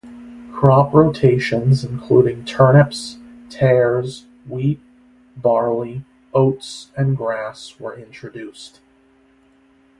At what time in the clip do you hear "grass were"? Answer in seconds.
7.15-7.95